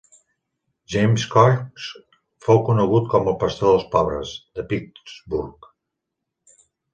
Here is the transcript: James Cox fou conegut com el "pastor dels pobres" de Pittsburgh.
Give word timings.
James 0.93 1.25
Cox 1.33 1.89
fou 2.45 2.61
conegut 2.69 3.11
com 3.11 3.29
el 3.33 3.37
"pastor 3.45 3.75
dels 3.77 3.85
pobres" 3.97 4.33
de 4.57 4.67
Pittsburgh. 4.73 5.71